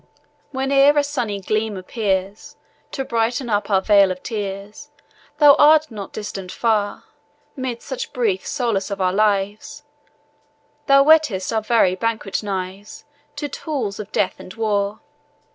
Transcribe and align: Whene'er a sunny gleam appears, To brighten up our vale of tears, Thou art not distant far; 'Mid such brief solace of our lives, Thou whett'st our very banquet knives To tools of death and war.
Whene'er 0.51 0.97
a 0.97 1.03
sunny 1.03 1.39
gleam 1.41 1.77
appears, 1.77 2.55
To 2.93 3.05
brighten 3.05 3.51
up 3.51 3.69
our 3.69 3.81
vale 3.83 4.09
of 4.09 4.23
tears, 4.23 4.89
Thou 5.37 5.53
art 5.57 5.91
not 5.91 6.11
distant 6.11 6.51
far; 6.51 7.03
'Mid 7.55 7.83
such 7.83 8.11
brief 8.11 8.43
solace 8.47 8.89
of 8.89 8.99
our 8.99 9.13
lives, 9.13 9.83
Thou 10.87 11.03
whett'st 11.03 11.53
our 11.53 11.61
very 11.61 11.93
banquet 11.93 12.41
knives 12.41 13.05
To 13.35 13.47
tools 13.47 13.99
of 13.99 14.11
death 14.11 14.39
and 14.39 14.55
war. 14.55 15.01